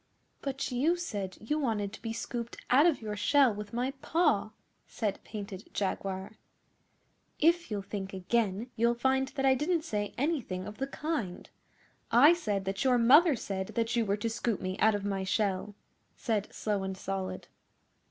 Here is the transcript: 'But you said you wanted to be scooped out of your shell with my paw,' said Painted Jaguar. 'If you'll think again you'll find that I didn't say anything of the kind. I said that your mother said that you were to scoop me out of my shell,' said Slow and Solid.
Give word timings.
'But 0.41 0.71
you 0.71 0.95
said 0.97 1.37
you 1.39 1.59
wanted 1.59 1.93
to 1.93 2.01
be 2.01 2.11
scooped 2.11 2.57
out 2.71 2.87
of 2.87 3.03
your 3.03 3.15
shell 3.15 3.53
with 3.53 3.71
my 3.71 3.91
paw,' 4.01 4.49
said 4.87 5.23
Painted 5.23 5.69
Jaguar. 5.75 6.37
'If 7.39 7.69
you'll 7.69 7.83
think 7.83 8.11
again 8.11 8.71
you'll 8.75 8.95
find 8.95 9.27
that 9.35 9.45
I 9.45 9.53
didn't 9.53 9.83
say 9.83 10.15
anything 10.17 10.65
of 10.65 10.79
the 10.79 10.87
kind. 10.87 11.51
I 12.11 12.33
said 12.33 12.65
that 12.65 12.83
your 12.83 12.97
mother 12.97 13.35
said 13.35 13.67
that 13.75 13.95
you 13.95 14.03
were 14.03 14.17
to 14.17 14.27
scoop 14.31 14.59
me 14.59 14.75
out 14.79 14.95
of 14.95 15.05
my 15.05 15.23
shell,' 15.23 15.75
said 16.15 16.51
Slow 16.51 16.81
and 16.81 16.97
Solid. 16.97 17.47